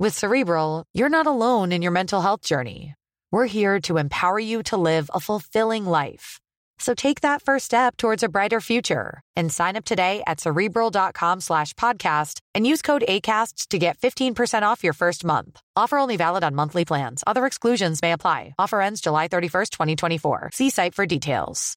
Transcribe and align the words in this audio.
With 0.00 0.16
Cerebral, 0.16 0.84
you're 0.94 1.10
not 1.10 1.26
alone 1.26 1.72
in 1.72 1.82
your 1.82 1.92
mental 1.92 2.22
health 2.22 2.40
journey. 2.40 2.94
We're 3.30 3.44
here 3.44 3.78
to 3.80 3.98
empower 3.98 4.38
you 4.38 4.62
to 4.72 4.78
live 4.78 5.10
a 5.12 5.20
fulfilling 5.20 5.84
life. 5.84 6.40
So 6.78 6.94
take 6.94 7.20
that 7.20 7.42
first 7.42 7.66
step 7.66 7.98
towards 7.98 8.22
a 8.22 8.30
brighter 8.30 8.62
future 8.62 9.20
and 9.36 9.52
sign 9.52 9.76
up 9.76 9.84
today 9.84 10.22
at 10.26 10.40
cerebral.com 10.40 11.42
slash 11.42 11.74
podcast 11.74 12.40
and 12.54 12.66
use 12.66 12.80
code 12.80 13.04
ACasts 13.06 13.66
to 13.68 13.78
get 13.78 13.98
15% 13.98 14.62
off 14.62 14.82
your 14.82 14.94
first 14.94 15.22
month. 15.22 15.60
Offer 15.76 15.98
only 15.98 16.16
valid 16.16 16.44
on 16.44 16.54
monthly 16.54 16.86
plans. 16.86 17.22
Other 17.26 17.44
exclusions 17.44 18.00
may 18.00 18.12
apply. 18.12 18.54
Offer 18.58 18.80
ends 18.80 19.02
July 19.02 19.28
31st, 19.28 19.68
2024. 19.68 20.50
See 20.54 20.70
site 20.70 20.94
for 20.94 21.04
details. 21.04 21.76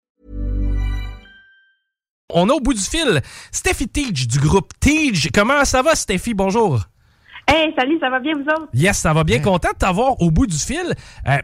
On 2.33 2.47
est 2.47 2.53
au 2.53 2.61
bout 2.61 2.73
du 2.73 2.79
fil. 2.79 3.21
Steffi 3.51 3.85
Teach 3.91 4.29
du 4.29 4.39
groupe 4.39 4.71
Teach. 4.79 5.29
Comment 5.33 5.65
ça 5.65 5.83
va, 5.83 5.93
Steffi? 5.93 6.33
Bonjour. 6.33 6.85
Hey, 7.47 7.73
salut, 7.77 7.97
ça 7.99 8.09
va 8.09 8.19
bien, 8.19 8.33
vous 8.35 8.41
autres? 8.49 8.67
Yes, 8.73 8.97
ça 8.97 9.13
va 9.13 9.23
bien. 9.23 9.39
Content 9.39 9.69
de 9.73 9.77
t'avoir 9.77 10.21
au 10.21 10.31
bout 10.31 10.47
du 10.47 10.57
fil. 10.57 10.95
Euh, 11.27 11.37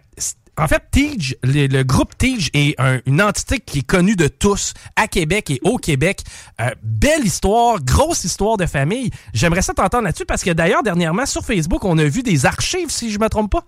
en 0.57 0.67
fait, 0.67 0.81
Tige, 0.91 1.35
le, 1.43 1.67
le 1.67 1.83
groupe 1.83 2.17
Tige 2.17 2.49
est 2.53 2.79
un- 2.79 2.99
une 3.05 3.21
entité 3.21 3.59
qui 3.59 3.79
est 3.79 3.87
connue 3.87 4.15
de 4.15 4.27
tous 4.27 4.73
à 4.95 5.07
Québec 5.07 5.49
et 5.51 5.59
au 5.63 5.77
Québec. 5.77 6.21
Euh, 6.59 6.69
belle 6.83 7.25
histoire, 7.25 7.79
grosse 7.83 8.23
histoire 8.23 8.57
de 8.57 8.65
famille. 8.65 9.09
J'aimerais 9.33 9.61
ça 9.61 9.73
t'entendre 9.73 10.03
là-dessus 10.05 10.25
parce 10.25 10.43
que 10.43 10.51
d'ailleurs, 10.51 10.83
dernièrement, 10.83 11.25
sur 11.25 11.43
Facebook, 11.45 11.83
on 11.85 11.97
a 11.97 12.03
vu 12.05 12.23
des 12.23 12.45
archives, 12.45 12.89
si 12.89 13.11
je 13.11 13.19
me 13.19 13.27
trompe 13.29 13.51
pas. 13.51 13.63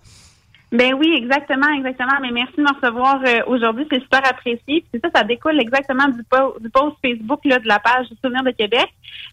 Ben 0.72 0.94
oui, 0.94 1.12
exactement, 1.14 1.68
exactement. 1.76 2.14
Mais 2.22 2.30
merci 2.30 2.54
de 2.56 2.62
me 2.62 2.68
recevoir 2.74 3.20
euh, 3.26 3.40
aujourd'hui, 3.46 3.86
c'est 3.90 4.00
super 4.00 4.20
apprécié. 4.26 4.84
C'est 4.92 5.00
ça, 5.04 5.10
ça 5.14 5.22
découle 5.22 5.60
exactement 5.60 6.08
du, 6.08 6.22
po- 6.24 6.56
du 6.60 6.70
post 6.70 6.96
Facebook 7.04 7.40
là, 7.44 7.58
de 7.58 7.68
la 7.68 7.78
page 7.78 8.06
Souvenir 8.24 8.42
de 8.42 8.50
Québec. 8.52 8.86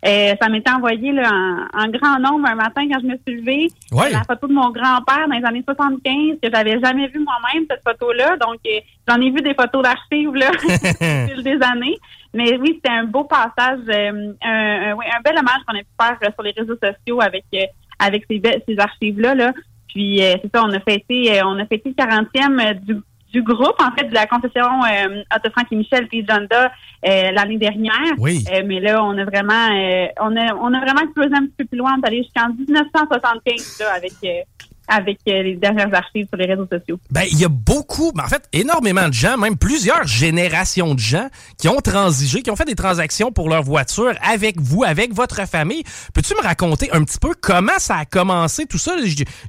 Euh, 0.06 0.34
ça 0.42 0.50
m'était 0.50 0.72
envoyé 0.72 1.14
là, 1.14 1.30
en, 1.32 1.84
en 1.86 1.88
grand 1.88 2.20
nombre 2.20 2.45
un 2.48 2.56
matin 2.56 2.82
quand 2.92 3.00
je 3.02 3.06
me 3.08 3.16
suis 3.26 3.40
levée. 3.42 3.67
Ouais. 3.92 4.12
La 4.12 4.23
photo 4.23 4.48
de 4.48 4.54
mon 4.54 4.70
grand-père 4.72 5.28
dans 5.30 5.36
les 5.38 5.45
années 5.45 5.64
75 5.66 6.40
que 6.44 6.50
j'avais 6.54 6.78
jamais 6.82 7.08
vu 7.08 7.20
moi-même 7.20 7.66
cette 7.70 7.84
photo-là. 7.88 8.36
Donc 8.38 8.60
euh, 8.67 8.80
j'en 9.08 9.22
ai 9.22 9.30
vu 9.32 9.42
des 9.42 9.54
photos 9.54 9.82
d'archives 9.84 10.36
là 10.36 10.52
au 10.66 11.28
fil 11.34 11.44
des 11.44 11.60
années. 11.66 11.98
Mais 12.34 12.58
oui, 12.58 12.73
c'était 12.76 12.94
un 12.94 13.06
beau 13.06 13.23
passage, 13.23 13.80
euh, 13.88 14.34
un, 14.44 14.92
un- 14.92 14.94
oui, 14.94 15.06
un 15.17 15.22
bel 15.22 15.38
hommage 15.38 15.62
qu'on 15.66 15.73
a 15.76 15.80
pu 15.80 15.86
faire 15.99 16.17
euh, 16.22 16.32
sur 16.33 16.44
les 16.44 16.52
réseaux 16.52 16.76
sociaux 16.83 17.22
avec 17.22 17.45
euh, 17.55 17.64
avec 17.98 18.23
ces, 18.30 18.42
ces 18.67 18.80
archives-là. 18.80 19.36
Là. 19.36 19.52
Puis 19.89 20.23
euh, 20.23 20.36
c'est 20.42 20.50
ça, 20.54 20.64
on 20.64 20.72
a 20.73 20.80
fêté, 20.80 21.39
euh, 21.39 21.45
on 21.45 21.60
a 21.60 21.66
fêté 21.66 21.94
le 21.98 22.04
40e 22.04 22.60
euh, 22.60 22.73
du, 22.73 22.98
du 23.33 23.44
groupe, 23.44 23.80
en 23.80 23.92
fait, 23.95 24.05
de 24.05 24.14
la 24.14 24.27
concession 24.27 24.66
euh, 24.83 25.23
Otto 25.36 25.50
Frank 25.52 25.67
et 25.72 25.76
Michel 25.76 26.08
puis 26.08 26.26
Jonda 26.27 26.72
euh, 27.05 27.32
l'année 27.32 27.58
dernière. 27.58 28.14
Oui. 28.17 28.44
Euh, 28.52 28.64
mais 28.66 28.80
là, 28.80 29.04
on 29.04 29.17
a 29.17 29.26
vraiment 29.26 29.67
euh, 29.72 30.08
on 30.22 30.36
a 30.36 30.55
on 30.55 30.73
a 30.73 30.80
vraiment 30.80 31.11
creusé 31.16 31.33
un 31.36 31.45
petit 31.45 31.55
peu 31.58 31.66
plus 31.66 31.78
loin, 31.78 31.95
on 31.98 32.02
est 32.02 32.08
allé 32.08 32.23
jusqu'en 32.23 32.49
1975 32.49 33.80
là, 33.80 33.94
avec 33.94 34.14
euh, 34.23 34.42
avec 34.89 35.20
euh, 35.27 35.44
les 35.44 35.55
dernières 35.55 35.94
archives 35.94 36.27
sur 36.27 36.38
les 36.38 36.45
réseaux 36.45 36.67
sociaux. 36.72 37.00
Ben, 37.11 37.23
il 37.32 37.39
y 37.39 37.45
a 37.45 37.50
beaucoup, 37.50 38.11
ben, 38.14 38.23
en 38.26 38.27
fait, 38.27 38.44
énormément 38.52 39.08
de 39.08 39.14
gens, 39.14 39.38
même 39.38 39.58
plusieurs 39.58 40.05
générations 40.08 40.95
de 40.95 41.00
gens 41.00 41.30
qui 41.58 41.70
ont 41.70 41.80
transigé, 41.80 42.42
qui 42.42 42.52
ont 42.52 42.55
fait 42.55 42.66
des 42.66 42.76
transactions 42.76 43.32
pour 43.32 43.49
leur 43.49 43.64
voiture 43.64 44.14
avec 44.22 44.60
vous, 44.60 44.83
avec 44.83 45.14
votre 45.14 45.48
famille. 45.48 45.83
Peux-tu 46.14 46.33
me 46.36 46.42
raconter 46.42 46.92
un 46.92 47.04
petit 47.04 47.20
peu 47.20 47.33
comment 47.39 47.78
ça 47.78 47.98
a 47.98 48.05
commencé, 48.05 48.66
tout 48.66 48.80
ça? 48.80 48.95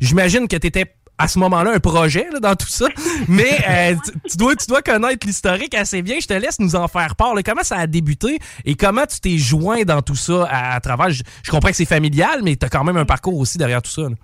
J'imagine 0.01 0.47
que 0.47 0.57
tu 0.57 0.67
étais 0.67 0.95
à 1.17 1.29
ce 1.29 1.39
moment-là 1.39 1.73
un 1.73 1.81
projet 1.81 2.27
là, 2.33 2.41
dans 2.41 2.57
tout 2.57 2.69
ça, 2.69 2.87
mais 3.29 3.59
euh, 3.69 3.95
tu, 4.05 4.31
tu 4.31 4.37
dois, 4.39 4.57
tu 4.57 4.67
dois 4.67 4.81
connaître 4.83 5.27
l'historique 5.27 5.75
assez 5.75 6.01
bien. 6.03 6.17
Je 6.21 6.27
te 6.27 6.33
laisse 6.35 6.59
nous 6.59 6.77
en 6.77 6.89
faire 6.89 7.15
part. 7.17 7.35
là. 7.35 7.43
Comment 7.43 7.63
ça 7.63 7.77
a 7.77 7.87
débuté 7.87 8.39
et 8.65 8.75
comment 8.75 9.05
tu 9.07 9.21
t'es 9.21 9.37
joint 9.37 9.83
dans 9.83 10.01
tout 10.03 10.17
ça 10.17 10.45
à, 10.51 10.75
à 10.75 10.81
travers... 10.81 11.11
Je, 11.11 11.23
je 11.43 11.51
comprends 11.51 11.71
que 11.71 11.77
c'est 11.77 11.85
familial, 11.85 12.41
mais 12.43 12.57
tu 12.57 12.65
as 12.65 12.69
quand 12.71 12.85
même 12.85 12.97
un 12.97 13.05
parcours 13.05 13.39
aussi 13.39 13.59
derrière 13.59 13.83
tout 13.83 13.91
ça. 13.91 14.03
là. 14.03 14.17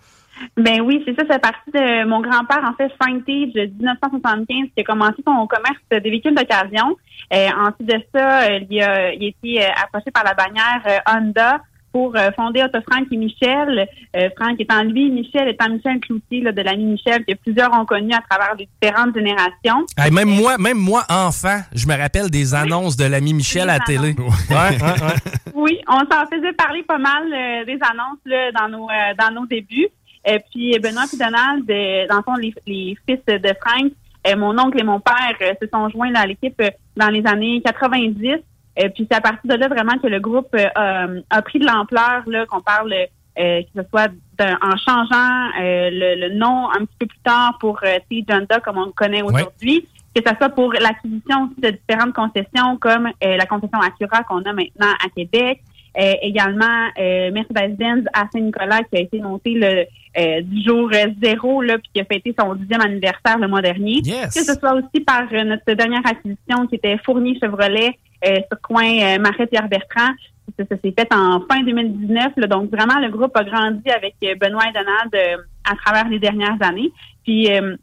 Ben 0.57 0.81
oui, 0.81 1.03
c'est 1.07 1.15
ça, 1.19 1.25
c'est 1.31 1.41
parti 1.41 1.71
de 1.73 2.05
mon 2.05 2.21
grand-père, 2.21 2.63
en 2.65 2.75
fait, 2.75 2.93
Frank 3.01 3.25
de 3.27 3.67
1975, 3.67 4.69
qui 4.75 4.81
a 4.81 4.85
commencé 4.85 5.17
son 5.27 5.47
commerce 5.47 5.81
des 5.91 6.01
véhicules 6.01 6.35
d'occasion. 6.35 6.97
Euh, 7.33 7.49
ensuite 7.59 7.89
de 7.89 8.01
ça, 8.15 8.43
euh, 8.43 8.61
il, 8.71 8.83
a, 8.83 9.13
il 9.13 9.25
a 9.25 9.29
été 9.29 9.65
euh, 9.65 9.71
approché 9.83 10.11
par 10.13 10.25
la 10.25 10.35
bannière 10.35 11.03
Honda 11.07 11.61
pour 11.97 12.15
fonder 12.37 12.63
Otto 12.63 12.79
Frank 12.87 13.07
et 13.11 13.17
Michel. 13.17 13.89
Euh, 14.15 14.29
Frank 14.39 14.61
étant 14.61 14.83
lui, 14.83 15.11
Michel 15.11 15.49
étant 15.49 15.71
Michel 15.71 15.99
Cloutier 16.01 16.43
là, 16.43 16.53
de 16.53 16.61
l'ami 16.61 16.85
Michel, 16.85 17.25
que 17.25 17.33
plusieurs 17.35 17.73
ont 17.73 17.87
connu 17.87 18.13
à 18.13 18.21
travers 18.29 18.55
les 18.55 18.69
différentes 18.81 19.15
générations. 19.15 19.87
Hey, 19.97 20.11
même 20.13 20.29
moi, 20.29 20.59
même 20.59 20.77
moi, 20.77 21.05
enfant, 21.09 21.59
je 21.75 21.87
me 21.87 21.97
rappelle 21.97 22.31
des 22.31 22.55
annonces 22.55 22.99
de 22.99 23.07
l'ami 23.07 23.33
Michel 23.33 23.71
à 23.71 23.79
la 23.79 23.81
télé. 23.81 24.15
Ouais, 24.19 24.57
ouais, 24.57 24.79
ouais. 24.83 25.33
Oui, 25.55 25.79
on 25.89 26.01
s'en 26.01 26.27
faisait 26.31 26.53
parler 26.53 26.83
pas 26.83 26.99
mal 26.99 27.25
euh, 27.33 27.65
des 27.65 27.79
annonces 27.81 28.21
là, 28.27 28.53
dans 28.53 28.69
nos 28.69 28.91
euh, 28.91 29.15
dans 29.19 29.35
nos 29.35 29.47
débuts. 29.47 29.89
Et 30.27 30.41
puis 30.51 30.79
Benoît 30.81 31.05
et 31.13 31.17
Donald, 31.17 31.71
euh, 31.71 32.07
dans 32.09 32.17
le 32.17 32.23
fond, 32.23 32.35
les, 32.35 32.53
les 32.67 32.97
fils 33.07 33.25
de 33.27 33.53
Frank, 33.61 33.93
euh, 34.27 34.37
mon 34.37 34.59
oncle 34.59 34.81
et 34.81 34.83
mon 34.83 34.99
père 34.99 35.37
euh, 35.41 35.55
se 35.61 35.69
sont 35.73 35.89
joints 35.89 36.15
à 36.15 36.27
l'équipe 36.27 36.61
euh, 36.61 36.71
dans 36.97 37.09
les 37.09 37.25
années 37.27 37.63
90. 37.65 38.33
Euh, 38.79 38.89
puis 38.95 39.07
c'est 39.09 39.17
à 39.17 39.21
partir 39.21 39.49
de 39.49 39.55
là 39.55 39.69
vraiment 39.69 39.99
que 39.99 40.09
le 40.09 40.19
groupe 40.19 40.55
euh, 40.55 41.21
a, 41.31 41.43
pris 41.43 41.61
de 41.61 41.67
l'ampleur, 41.67 42.25
là, 42.27 42.45
qu'on 42.47 42.61
parle 42.61 42.93
euh, 42.93 43.63
que 43.63 43.83
ce 43.83 43.89
soit 43.89 44.11
en 44.41 44.77
changeant 44.77 45.61
euh, 45.61 45.91
le, 45.93 46.29
le 46.29 46.35
nom 46.35 46.71
un 46.71 46.85
petit 46.85 46.97
peu 46.99 47.07
plus 47.07 47.21
tard 47.21 47.57
pour 47.61 47.79
euh, 47.85 47.99
T. 48.11 48.25
Jonda, 48.29 48.61
comme 48.61 48.79
on 48.79 48.87
le 48.87 48.93
connaît 48.93 49.23
aujourd'hui, 49.23 49.87
que 50.15 50.23
ce 50.27 50.35
soit 50.37 50.49
pour 50.49 50.73
l'acquisition 50.73 51.45
aussi 51.45 51.61
de 51.61 51.71
différentes 51.71 52.15
concessions 52.15 52.77
comme 52.79 53.07
euh, 53.07 53.37
la 53.37 53.47
concession 53.47 53.81
Acura 53.81 54.23
qu'on 54.25 54.43
a 54.43 54.53
maintenant 54.53 54.93
à 55.05 55.09
Québec, 55.15 55.61
euh, 55.61 55.76
également 55.97 56.89
euh, 56.99 57.31
Mercedes-Benz 57.31 58.05
à 58.13 58.27
Saint-Nicolas 58.33 58.83
qui 58.91 58.97
a 58.97 59.01
été 59.01 59.21
monté 59.21 59.55
le 59.55 59.87
euh, 60.19 60.41
du 60.43 60.63
jour 60.63 60.91
euh, 60.95 61.09
zéro 61.23 61.61
là 61.61 61.77
puis 61.79 61.91
qui 61.93 62.01
a 62.01 62.05
fêté 62.05 62.35
son 62.39 62.55
dixième 62.55 62.81
anniversaire 62.81 63.39
le 63.39 63.49
mois 63.49 63.63
dernier. 63.63 64.01
Yes. 64.03 64.35
Que 64.35 64.45
ce 64.45 64.55
soit 64.59 64.75
aussi 64.75 65.05
par 65.05 65.25
euh, 65.33 65.45
notre 65.45 65.73
dernière 65.75 66.07
acquisition 66.07 66.67
qui 66.69 66.77
était 66.77 66.97
Fournier 67.05 67.39
Chevrolet 67.39 67.99
euh, 68.27 68.37
sur 68.51 68.61
coin 68.63 68.85
euh, 68.87 69.19
Marais 69.19 69.47
Pierre 69.47 69.69
Bertrand. 69.69 70.13
Ça, 70.59 70.65
ça 70.71 70.77
s'est 70.83 70.95
fait 70.97 71.13
en 71.13 71.41
fin 71.51 71.63
2019. 71.63 72.33
là. 72.37 72.47
donc 72.47 72.71
vraiment 72.71 72.99
le 73.01 73.11
groupe 73.11 73.37
a 73.37 73.45
grandi 73.45 73.91
avec 73.91 74.15
euh, 74.25 74.35
Benoît 74.37 74.65
et 74.69 74.73
Donald 74.73 75.15
euh, 75.15 75.43
à 75.71 75.77
travers 75.77 76.09
les 76.09 76.19
dernières 76.19 76.57
années. 76.63 76.93
Puis 77.25 77.53
euh, 77.53 77.77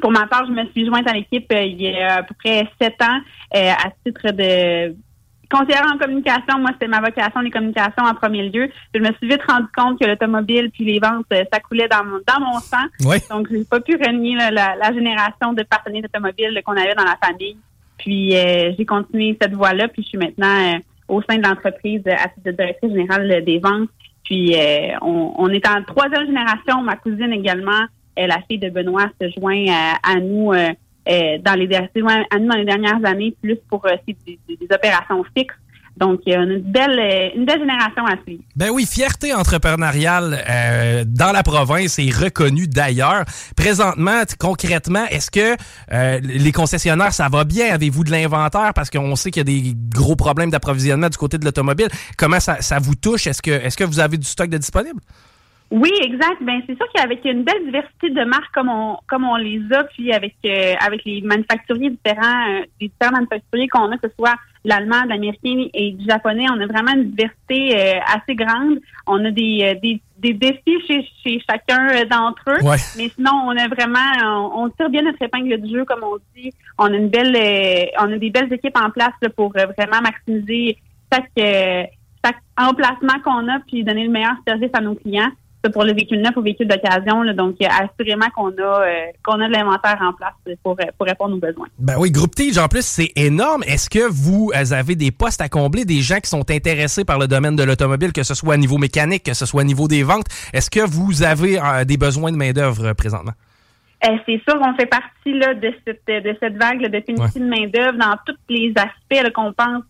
pour 0.00 0.10
ma 0.10 0.26
part, 0.26 0.46
je 0.46 0.52
me 0.52 0.64
suis 0.70 0.86
jointe 0.86 1.08
à 1.08 1.12
l'équipe 1.12 1.50
euh, 1.52 1.62
il 1.62 1.82
y 1.82 1.94
a 1.96 2.16
à 2.16 2.22
peu 2.22 2.34
près 2.38 2.66
sept 2.80 3.00
ans 3.02 3.20
euh, 3.54 3.70
à 3.70 3.90
titre 4.04 4.30
de 4.32 4.94
conseillère 5.50 5.86
en 5.92 5.98
communication. 5.98 6.58
Moi, 6.58 6.70
c'était 6.72 6.88
ma 6.88 7.00
vocation, 7.00 7.40
les 7.40 7.50
communications 7.50 8.04
en 8.04 8.14
premier 8.14 8.48
lieu. 8.48 8.68
Je 8.94 9.00
me 9.00 9.12
suis 9.14 9.28
vite 9.28 9.42
rendu 9.48 9.66
compte 9.76 9.98
que 10.00 10.06
l'automobile 10.06 10.70
puis 10.70 10.84
les 10.84 10.98
ventes, 10.98 11.26
euh, 11.32 11.44
ça 11.52 11.60
coulait 11.60 11.88
dans 11.88 12.04
mon, 12.04 12.18
dans 12.26 12.40
mon 12.40 12.58
sang. 12.60 12.86
Oui. 13.04 13.16
Donc, 13.30 13.48
j'ai 13.50 13.64
pas 13.64 13.80
pu 13.80 13.96
renier 13.96 14.36
là, 14.36 14.50
la, 14.50 14.76
la 14.76 14.92
génération 14.92 15.52
de 15.52 15.62
partenaires 15.62 16.04
automobiles 16.04 16.60
qu'on 16.64 16.76
avait 16.76 16.94
dans 16.94 17.04
la 17.04 17.18
famille. 17.22 17.56
Puis, 17.98 18.36
euh, 18.36 18.72
j'ai 18.76 18.84
continué 18.84 19.36
cette 19.40 19.54
voie-là. 19.54 19.88
Puis, 19.88 20.02
je 20.02 20.08
suis 20.08 20.18
maintenant 20.18 20.74
euh, 20.74 20.78
au 21.08 21.22
sein 21.22 21.38
de 21.38 21.46
l'entreprise 21.46 22.02
à 22.06 22.28
titre 22.28 22.44
de 22.46 22.52
directrice 22.52 22.90
générale 22.90 23.30
euh, 23.30 23.40
des 23.40 23.58
ventes. 23.58 23.88
Puis, 24.24 24.54
euh, 24.54 24.96
on, 25.02 25.34
on 25.36 25.48
est 25.50 25.66
en 25.66 25.82
troisième 25.84 26.26
génération. 26.26 26.82
Ma 26.82 26.96
cousine 26.96 27.32
également, 27.32 27.82
la 28.16 28.38
fille 28.48 28.58
de 28.58 28.70
Benoît, 28.70 29.08
se 29.20 29.28
joint 29.38 29.66
euh, 29.66 29.92
à 30.02 30.20
nous 30.20 30.52
euh, 31.08 31.12
euh, 31.12 31.38
dans 31.44 31.54
les 31.54 31.66
dans 31.66 32.56
les 32.56 32.64
dernières 32.64 33.04
années, 33.04 33.34
plus 33.42 33.56
pour 33.70 33.84
euh, 33.86 33.90
des, 34.06 34.16
des- 34.26 34.56
des 34.56 34.74
opérations 34.74 35.22
fixes 35.36 35.54
Donc, 35.98 36.20
il 36.26 36.32
y 36.32 36.36
a 36.36 36.42
une 36.42 36.58
belle, 36.60 37.32
une 37.34 37.46
belle 37.46 37.60
génération 37.60 38.04
à 38.04 38.16
suivre. 38.22 38.42
Ben 38.54 38.68
oui, 38.70 38.84
fierté 38.86 39.32
entrepreneuriale 39.32 40.44
euh, 40.48 41.04
dans 41.06 41.32
la 41.32 41.42
province 41.42 41.98
et 41.98 42.10
reconnue 42.10 42.68
d'ailleurs. 42.68 43.24
Présentement, 43.56 44.22
concrètement, 44.38 45.06
est-ce 45.10 45.30
que 45.30 45.56
euh, 45.92 46.20
les 46.22 46.52
concessionnaires, 46.52 47.14
ça 47.14 47.28
va 47.30 47.44
bien? 47.44 47.72
Avez-vous 47.72 48.04
de 48.04 48.10
l'inventaire? 48.10 48.72
Parce 48.74 48.90
qu'on 48.90 49.16
sait 49.16 49.30
qu'il 49.30 49.40
y 49.40 49.58
a 49.58 49.62
des 49.62 49.74
gros 49.94 50.16
problèmes 50.16 50.50
d'approvisionnement 50.50 51.08
du 51.08 51.16
côté 51.16 51.38
de 51.38 51.44
l'automobile. 51.46 51.88
Comment 52.18 52.40
ça, 52.40 52.60
ça 52.60 52.78
vous 52.78 52.94
touche? 52.94 53.26
Est-ce 53.26 53.40
que, 53.40 53.50
est-ce 53.50 53.76
que 53.78 53.84
vous 53.84 54.00
avez 54.00 54.18
du 54.18 54.26
stock 54.26 54.50
de 54.50 54.58
disponible? 54.58 55.00
Oui, 55.72 55.90
exact. 56.00 56.40
Ben 56.42 56.62
c'est 56.66 56.76
sûr 56.76 56.86
qu'avec 56.94 57.24
une 57.24 57.42
belle 57.42 57.64
diversité 57.64 58.10
de 58.10 58.24
marques 58.24 58.54
comme 58.54 58.68
on 58.68 58.98
comme 59.08 59.24
on 59.24 59.34
les 59.34 59.60
a, 59.72 59.82
puis 59.84 60.12
avec 60.12 60.36
euh, 60.44 60.74
avec 60.78 61.04
les 61.04 61.20
manufacturiers 61.22 61.90
différents, 61.90 62.50
euh, 62.50 62.60
les 62.80 62.88
différents 62.88 63.16
manufacturiers 63.16 63.66
qu'on 63.66 63.90
a, 63.90 63.96
que 63.98 64.08
ce 64.08 64.14
soit 64.14 64.36
l'allemand, 64.64 65.02
l'américain 65.08 65.66
et 65.74 65.92
du 65.92 66.04
japonais, 66.04 66.46
on 66.50 66.60
a 66.60 66.66
vraiment 66.66 66.92
une 66.94 67.10
diversité 67.10 67.76
euh, 67.76 67.98
assez 68.14 68.36
grande. 68.36 68.78
On 69.08 69.24
a 69.24 69.30
des, 69.32 69.76
des, 69.82 70.00
des 70.18 70.34
défis 70.34 70.80
chez, 70.86 71.04
chez 71.24 71.42
chacun 71.48 72.04
d'entre 72.04 72.42
eux, 72.48 72.64
mais 72.96 73.08
sinon 73.08 73.32
on 73.46 73.56
a 73.56 73.66
vraiment 73.66 74.54
on, 74.54 74.68
tire 74.70 74.88
bien 74.88 75.02
notre 75.02 75.22
épingle 75.22 75.60
du 75.60 75.74
jeu, 75.74 75.84
comme 75.84 76.04
on 76.04 76.18
dit. 76.36 76.52
On 76.78 76.86
a 76.86 76.96
une 76.96 77.08
belle 77.08 77.36
on 77.98 78.12
a 78.12 78.18
des 78.18 78.30
belles 78.30 78.52
équipes 78.52 78.78
en 78.78 78.90
place 78.90 79.18
pour 79.34 79.50
vraiment 79.50 80.00
maximiser 80.00 80.78
chaque 81.12 81.30
chaque 82.24 82.40
emplacement 82.56 83.20
qu'on 83.24 83.48
a 83.48 83.58
puis 83.66 83.82
donner 83.82 84.04
le 84.04 84.10
meilleur 84.10 84.36
service 84.46 84.70
à 84.72 84.80
nos 84.80 84.94
clients 84.94 85.32
pour 85.72 85.84
le 85.84 85.92
véhicule 85.92 86.20
neuf 86.20 86.36
ou 86.36 86.42
véhicule 86.42 86.68
d'occasion. 86.68 87.24
Donc, 87.34 87.56
assurément 87.60 88.26
qu'on 88.34 88.50
a, 88.50 88.82
euh, 88.82 89.06
qu'on 89.24 89.40
a 89.40 89.48
de 89.48 89.52
l'inventaire 89.52 89.98
en 90.00 90.12
place 90.12 90.34
pour, 90.62 90.76
pour 90.76 91.06
répondre 91.06 91.36
aux 91.36 91.40
besoins. 91.40 91.66
Ben 91.78 91.94
oui, 91.98 92.10
Groupe 92.10 92.34
Tige, 92.34 92.58
en 92.58 92.68
plus, 92.68 92.84
c'est 92.84 93.12
énorme. 93.16 93.62
Est-ce 93.64 93.90
que 93.90 94.08
vous 94.10 94.50
avez 94.54 94.94
des 94.94 95.10
postes 95.10 95.40
à 95.40 95.48
combler, 95.48 95.84
des 95.84 96.00
gens 96.00 96.18
qui 96.18 96.30
sont 96.30 96.50
intéressés 96.50 97.04
par 97.04 97.18
le 97.18 97.26
domaine 97.26 97.56
de 97.56 97.62
l'automobile, 97.62 98.12
que 98.12 98.22
ce 98.22 98.34
soit 98.34 98.54
au 98.54 98.58
niveau 98.58 98.78
mécanique, 98.78 99.24
que 99.24 99.34
ce 99.34 99.46
soit 99.46 99.62
au 99.62 99.66
niveau 99.66 99.88
des 99.88 100.02
ventes? 100.02 100.26
Est-ce 100.52 100.70
que 100.70 100.80
vous 100.80 101.22
avez 101.22 101.58
euh, 101.58 101.84
des 101.84 101.96
besoins 101.96 102.32
de 102.32 102.36
main-d'œuvre 102.36 102.86
euh, 102.86 102.94
présentement? 102.94 103.32
c'est 104.26 104.40
sûr, 104.48 104.60
on 104.60 104.74
fait 104.74 104.86
partie 104.86 105.32
là, 105.32 105.54
de, 105.54 105.72
cette, 105.84 106.06
de 106.06 106.36
cette 106.40 106.56
vague 106.56 106.80
de 106.80 107.00
pénurie 107.00 107.40
de 107.40 107.44
main-d'œuvre 107.44 107.98
dans 107.98 108.14
tous 108.24 108.36
les 108.48 108.72
aspects 108.76 109.32
qu'on 109.32 109.52
pense 109.52 109.82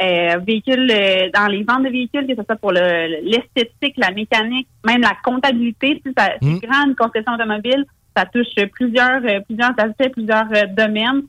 euh, 0.00 0.38
véhicules 0.46 0.90
euh, 0.90 1.28
dans 1.34 1.46
les 1.46 1.64
ventes 1.64 1.84
de 1.84 1.90
véhicules, 1.90 2.26
que 2.26 2.36
ce 2.36 2.42
soit 2.44 2.56
pour 2.56 2.70
l'esthétique, 2.72 3.96
la 3.96 4.12
mécanique, 4.12 4.68
même 4.86 5.00
la 5.00 5.16
comptabilité. 5.24 6.00
Si 6.06 6.12
ça, 6.16 6.30
c'est 6.40 6.48
mmh. 6.48 6.60
grande 6.60 6.96
concession 6.96 7.32
automobile, 7.34 7.84
ça 8.16 8.24
touche 8.26 8.54
plusieurs 8.72 9.24
euh, 9.24 9.40
plusieurs 9.40 9.72
aspects, 9.76 10.12
plusieurs 10.12 10.46
domaines. 10.76 11.22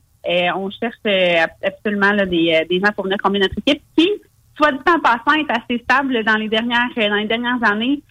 on 0.55 0.69
cherche 0.69 0.99
absolument 1.63 2.13
des, 2.27 2.65
des 2.69 2.79
gens 2.79 2.91
pour 2.95 3.05
venir 3.05 3.17
combiner 3.17 3.45
notre 3.45 3.57
équipe 3.65 3.81
qui, 3.97 4.07
soit 4.55 4.71
dit 4.71 4.79
en 4.87 4.99
passant, 4.99 5.37
est 5.39 5.49
assez 5.49 5.81
stable 5.83 6.23
dans 6.23 6.35
les 6.35 6.49
dernières 6.49 6.89
dans 6.95 7.15
les 7.15 7.27
dernières 7.27 7.63
années. 7.63 8.01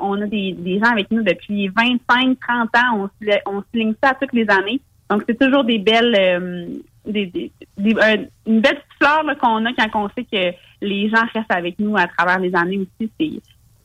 on 0.00 0.22
a 0.22 0.26
des, 0.26 0.52
des 0.52 0.78
gens 0.78 0.92
avec 0.92 1.10
nous 1.10 1.24
depuis 1.24 1.68
25, 1.68 2.38
30 2.38 2.76
ans. 2.76 3.08
On, 3.26 3.52
on 3.52 3.60
se 3.60 3.78
ligne 3.78 3.94
ça 4.00 4.14
toutes 4.20 4.34
les 4.34 4.48
années. 4.48 4.80
Donc, 5.10 5.24
c'est 5.28 5.36
toujours 5.36 5.64
des 5.64 5.78
belles, 5.78 6.80
une 7.06 7.50
belle 7.86 8.30
petite 8.46 8.84
fleur 9.00 9.22
qu'on 9.40 9.64
a 9.64 9.72
quand 9.72 10.04
on 10.04 10.08
sait 10.10 10.24
que 10.24 10.56
les 10.82 11.08
gens 11.08 11.24
restent 11.34 11.50
avec 11.50 11.78
nous 11.78 11.96
à 11.96 12.06
travers 12.06 12.38
les 12.38 12.54
années 12.54 12.78
aussi. 12.78 13.10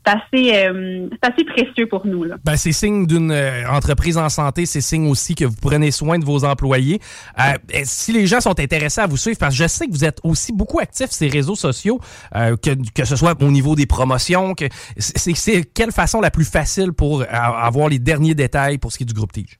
C'est 0.05 0.11
assez, 0.11 0.55
euh, 0.55 1.09
assez 1.21 1.43
précieux 1.43 1.87
pour 1.87 2.05
nous. 2.05 2.25
Ben, 2.43 2.55
c'est 2.57 2.71
signe 2.71 3.07
d'une 3.07 3.31
euh, 3.31 3.67
entreprise 3.67 4.19
en 4.19 4.29
santé, 4.29 4.67
c'est 4.67 4.81
signe 4.81 5.09
aussi 5.09 5.33
que 5.33 5.45
vous 5.45 5.55
prenez 5.59 5.89
soin 5.89 6.19
de 6.19 6.25
vos 6.25 6.45
employés. 6.45 6.99
Euh, 7.39 7.53
si 7.85 8.11
les 8.11 8.27
gens 8.27 8.39
sont 8.39 8.59
intéressés 8.59 9.01
à 9.01 9.07
vous 9.07 9.17
suivre, 9.17 9.39
parce 9.39 9.57
que 9.57 9.63
je 9.63 9.67
sais 9.67 9.87
que 9.87 9.91
vous 9.91 10.05
êtes 10.05 10.19
aussi 10.23 10.51
beaucoup 10.53 10.79
actifs 10.79 11.09
sur 11.09 11.17
ces 11.17 11.27
réseaux 11.27 11.55
sociaux, 11.55 11.99
que, 12.31 12.91
que 12.93 13.05
ce 13.05 13.15
soit 13.15 13.41
au 13.41 13.49
niveau 13.49 13.75
des 13.75 13.87
promotions, 13.87 14.53
que 14.53 14.65
c'est 14.97 15.63
quelle 15.73 15.91
façon 15.91 16.21
la 16.21 16.29
plus 16.29 16.45
facile 16.45 16.93
pour 16.93 17.23
avoir 17.31 17.89
les 17.89 17.97
derniers 17.97 18.35
détails 18.35 18.77
pour 18.77 18.91
ce 18.91 18.97
qui 18.97 19.03
est 19.03 19.07
du 19.07 19.13
groupe 19.13 19.31
Tige? 19.31 19.59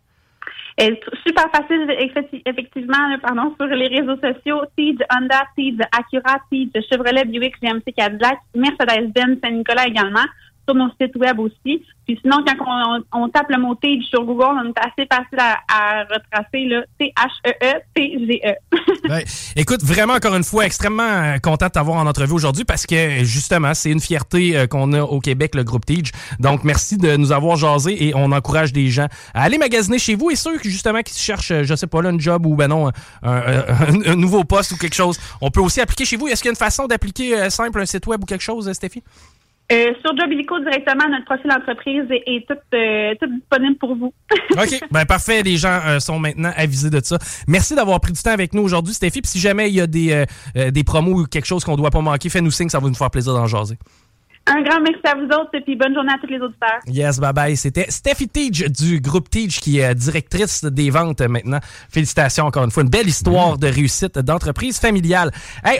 Super 0.77 1.49
facile, 1.51 1.87
effectivement, 2.45 3.17
pardon, 3.21 3.55
sur 3.55 3.67
les 3.67 3.87
réseaux 3.87 4.17
sociaux. 4.17 4.61
Tige 4.77 4.99
Honda, 5.13 5.43
Tige 5.57 5.79
Acura, 5.91 6.39
Tige 6.51 6.71
Chevrolet, 6.89 7.25
Buick, 7.25 7.55
GMC 7.61 7.93
Cadillac, 7.95 8.39
Mercedes-Benz, 8.53 9.39
Saint-Nicolas 9.41 9.87
également 9.87 10.25
sur 10.67 10.75
nos 10.75 10.89
sites 10.99 11.15
web 11.15 11.39
aussi. 11.39 11.81
Puis 12.05 12.19
sinon, 12.21 12.37
quand 12.45 13.01
on, 13.13 13.29
tape 13.29 13.49
le 13.49 13.59
mot 13.59 13.73
Tige 13.75 14.05
sur 14.05 14.23
Google, 14.23 14.57
on 14.63 14.69
est 14.69 14.79
assez 14.79 15.07
facile 15.11 15.39
à, 15.39 16.03
retracer, 16.03 16.65
là. 16.65 16.83
T-H-E-E-T-G-E. 16.99 18.55
E. 19.09 19.23
Écoute, 19.55 19.83
vraiment, 19.83 20.13
encore 20.13 20.35
une 20.35 20.43
fois, 20.43 20.65
extrêmement 20.65 21.03
euh, 21.03 21.37
content 21.39 21.65
de 21.65 21.71
t'avoir 21.71 21.97
en 21.97 22.05
entrevue 22.05 22.33
aujourd'hui 22.33 22.63
parce 22.63 22.85
que, 22.85 23.23
justement, 23.23 23.73
c'est 23.73 23.89
une 23.89 23.99
fierté 23.99 24.55
euh, 24.55 24.67
qu'on 24.67 24.93
a 24.93 25.01
au 25.01 25.19
Québec, 25.19 25.55
le 25.55 25.63
groupe 25.63 25.85
Tige. 25.85 26.11
Donc, 26.39 26.63
merci 26.63 26.97
de 26.97 27.17
nous 27.17 27.31
avoir 27.31 27.55
jasé 27.55 28.07
et 28.07 28.13
on 28.15 28.31
encourage 28.31 28.71
des 28.71 28.89
gens 28.89 29.07
à 29.33 29.43
aller 29.43 29.57
magasiner 29.57 29.97
chez 29.97 30.13
vous 30.13 30.29
et 30.29 30.35
ceux, 30.35 30.59
justement, 30.63 31.01
qui 31.01 31.17
cherchent, 31.19 31.51
euh, 31.51 31.63
je 31.63 31.73
sais 31.73 31.87
pas, 31.87 32.03
là, 32.03 32.09
un 32.09 32.19
job 32.19 32.45
ou, 32.45 32.55
ben 32.55 32.67
non, 32.67 32.91
un, 33.23 34.15
nouveau 34.15 34.43
poste 34.43 34.73
ou 34.73 34.77
quelque 34.77 34.95
chose, 34.95 35.19
on 35.41 35.49
peut 35.49 35.61
aussi 35.61 35.81
appliquer 35.81 36.05
chez 36.05 36.17
vous. 36.17 36.27
Est-ce 36.27 36.43
qu'il 36.43 36.49
y 36.49 36.51
a 36.51 36.53
une 36.53 36.57
façon 36.57 36.85
d'appliquer 36.85 37.49
simple 37.49 37.81
un 37.81 37.85
site 37.85 38.05
web 38.05 38.21
ou 38.21 38.25
quelque 38.25 38.43
chose, 38.43 38.71
Stéphie? 38.73 39.03
Euh, 39.71 39.93
sur 40.01 40.15
Jobilico 40.15 40.59
directement, 40.59 41.09
notre 41.09 41.25
profil 41.25 41.49
d'entreprise 41.49 42.03
est, 42.11 42.45
euh, 42.51 43.15
tout, 43.19 43.27
disponible 43.27 43.75
pour 43.77 43.95
vous. 43.95 44.13
OK. 44.51 44.79
Ben 44.91 45.05
parfait. 45.05 45.41
Les 45.41 45.57
gens 45.57 45.79
euh, 45.85 45.99
sont 45.99 46.19
maintenant 46.19 46.51
avisés 46.55 46.91
de 46.91 47.01
ça. 47.03 47.17
Merci 47.47 47.73
d'avoir 47.73 47.99
pris 47.99 48.13
du 48.13 48.21
temps 48.21 48.31
avec 48.31 48.53
nous 48.53 48.61
aujourd'hui, 48.61 48.93
Stéphie. 48.93 49.21
Puis 49.21 49.31
si 49.31 49.39
jamais 49.39 49.69
il 49.69 49.75
y 49.75 49.81
a 49.81 49.87
des, 49.87 50.25
des 50.71 50.83
promos 50.83 51.21
ou 51.21 51.25
quelque 51.25 51.45
chose 51.45 51.63
qu'on 51.63 51.71
ne 51.71 51.77
doit 51.77 51.89
pas 51.89 52.01
manquer, 52.01 52.29
fais-nous 52.29 52.51
signe, 52.51 52.69
ça 52.69 52.79
va 52.79 52.87
nous 52.87 52.93
faire 52.93 53.09
plaisir 53.09 53.33
d'en 53.33 53.47
jaser. 53.47 53.77
Un 54.47 54.61
grand 54.61 54.79
merci 54.81 55.01
à 55.05 55.15
vous 55.15 55.25
autres 55.25 55.49
et 55.55 55.61
puis 55.61 55.75
bonne 55.75 55.95
journée 55.95 56.13
à 56.13 56.19
tous 56.19 56.27
les 56.27 56.39
auditeurs. 56.39 56.79
Yes, 56.85 57.19
bye 57.19 57.33
bye. 57.33 57.57
C'était 57.57 57.89
Steffi 57.89 58.27
Teach 58.27 58.69
du 58.69 59.01
groupe 59.01 59.27
Teach 59.27 59.59
qui 59.59 59.79
est 59.79 59.95
directrice 59.95 60.63
des 60.63 60.91
ventes 60.91 61.21
maintenant. 61.21 61.59
Félicitations 61.89 62.45
encore 62.45 62.63
une 62.63 62.71
fois. 62.71 62.83
Une 62.83 62.89
belle 62.89 63.07
histoire 63.07 63.57
de 63.57 63.65
réussite 63.65 64.19
d'entreprise 64.19 64.79
familiale. 64.79 65.31
Hey, 65.63 65.79